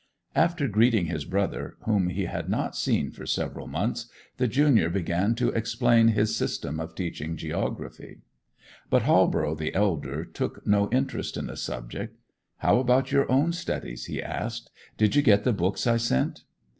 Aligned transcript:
After 0.33 0.67
greeting 0.67 1.05
his 1.05 1.25
brother, 1.25 1.77
whom 1.85 2.09
he 2.09 2.25
had 2.25 2.49
not 2.49 2.75
seen 2.75 3.11
for 3.11 3.27
several 3.27 3.67
months, 3.67 4.07
the 4.37 4.47
junior 4.47 4.89
began 4.89 5.35
to 5.35 5.49
explain 5.49 6.07
his 6.07 6.35
system 6.35 6.79
of 6.79 6.95
teaching 6.95 7.37
geography. 7.37 8.21
But 8.89 9.03
Halborough 9.03 9.53
the 9.55 9.75
elder 9.75 10.25
took 10.25 10.65
no 10.65 10.89
interest 10.89 11.37
in 11.37 11.45
the 11.45 11.55
subject. 11.55 12.17
'How 12.57 12.79
about 12.79 13.11
your 13.11 13.31
own 13.31 13.53
studies?' 13.53 14.05
he 14.05 14.19
asked. 14.23 14.71
'Did 14.97 15.15
you 15.15 15.21
get 15.21 15.43
the 15.43 15.53
books 15.53 15.85
I 15.85 15.97
sent? 15.97 16.45